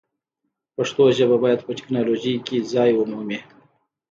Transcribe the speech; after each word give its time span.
پښتو 0.75 1.03
ژبه 1.17 1.37
باید 1.43 1.59
په 1.65 1.71
ټکنالوژۍ 1.77 2.35
کې 2.47 2.67
ځای 2.73 2.91
ومومي. 2.95 3.39